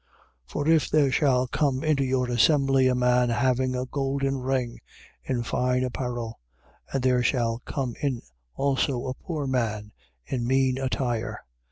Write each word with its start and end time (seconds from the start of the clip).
For 0.47 0.67
if 0.67 0.89
there 0.89 1.11
shall 1.11 1.45
come 1.45 1.83
into 1.83 2.03
your 2.03 2.27
assembly 2.27 2.87
a 2.87 2.95
man 2.95 3.29
having 3.29 3.75
a 3.75 3.85
golden 3.85 4.39
ring, 4.39 4.79
in 5.23 5.43
fine 5.43 5.83
apparel; 5.83 6.39
and 6.91 7.03
there 7.03 7.21
shall 7.21 7.61
come 7.65 7.93
in 8.01 8.23
also 8.55 9.05
a 9.05 9.13
poor 9.13 9.45
man 9.45 9.91
in 10.25 10.47
mean 10.47 10.79
attire: 10.79 11.41
2:3. 11.45 11.47